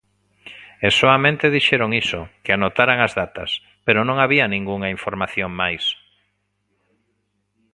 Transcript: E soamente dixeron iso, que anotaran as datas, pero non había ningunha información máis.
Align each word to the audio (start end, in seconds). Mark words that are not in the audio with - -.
E 0.85 0.87
soamente 0.99 1.53
dixeron 1.55 1.89
iso, 2.03 2.21
que 2.43 2.51
anotaran 2.53 2.97
as 3.05 3.13
datas, 3.21 3.51
pero 3.85 3.99
non 4.07 4.17
había 4.23 4.45
ningunha 4.53 4.89
información 4.95 5.49
máis. 5.61 5.83